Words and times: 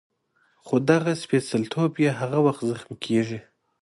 خو 0.65 0.75
دغه 0.89 1.11
سپېڅلتوب 1.23 1.91
یې 2.03 2.11
هغه 2.19 2.39
وخت 2.45 2.61
زخمي 2.69 2.95
کېږي. 3.05 3.39